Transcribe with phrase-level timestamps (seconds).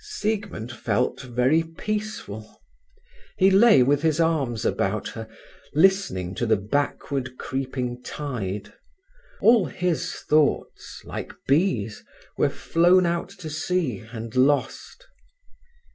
[0.03, 2.59] Siegmund felt very peaceful.
[3.37, 5.27] He lay with his arms about her,
[5.75, 8.73] listening to the backward creeping tide.
[9.41, 12.03] All his thoughts, like bees,
[12.35, 15.05] were flown out to sea and lost.